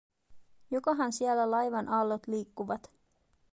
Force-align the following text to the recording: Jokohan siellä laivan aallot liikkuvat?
Jokohan 0.71 1.11
siellä 1.13 1.51
laivan 1.51 1.89
aallot 1.89 2.27
liikkuvat? 2.27 2.91